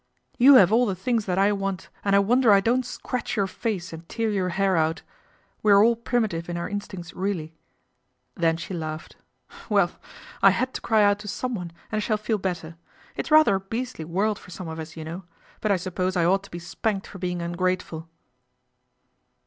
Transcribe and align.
"You 0.45 0.55
have 0.55 0.71
all 0.71 0.87
the 0.87 0.95
things 0.95 1.25
that 1.25 1.37
I 1.37 1.51
want, 1.51 1.89
and 2.03 2.15
I 2.15 2.19
wonder 2.25 2.51
I 2.51 2.59
don't 2.59 2.83
scratch 2.83 3.35
your 3.35 3.45
face 3.45 3.93
and 3.93 4.09
tear 4.09 4.31
your 4.31 4.49
hair 4.49 4.75
out. 4.75 5.03
We 5.61 5.71
are 5.71 5.83
all 5.83 5.95
primitive 5.95 6.49
in 6.49 6.57
our 6.57 6.67
instincts 6.67 7.13
really." 7.13 7.53
Then 8.33 8.57
she 8.57 8.73
laughed." 8.73 9.15
Well! 9.69 9.91
I 10.41 10.49
had 10.49 10.73
to 10.73 10.81
cry 10.81 11.03
out 11.03 11.19
to 11.19 11.27
someone, 11.27 11.71
and 11.91 11.97
I 11.97 11.99
shall 11.99 12.17
feel 12.17 12.39
better. 12.39 12.77
It's 13.15 13.29
rather 13.29 13.53
a 13.53 13.59
beastly 13.59 14.03
world 14.05 14.39
for 14.39 14.49
some 14.49 14.67
of 14.67 14.79
us, 14.79 14.97
you 14.97 15.03
know; 15.03 15.21
but 15.59 15.71
I 15.71 15.77
suppose 15.77 16.15
I 16.17 16.25
ought 16.25 16.41
to 16.45 16.49
be 16.49 16.57
spanked 16.57 17.05
for 17.05 17.19
being 17.19 17.43
ungrateful." 17.43 18.09